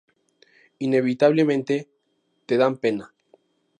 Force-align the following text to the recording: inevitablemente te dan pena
inevitablemente 0.79 1.87
te 2.47 2.57
dan 2.57 2.75
pena 2.77 3.13